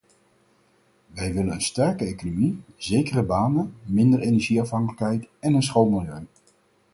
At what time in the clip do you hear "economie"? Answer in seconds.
2.05-2.61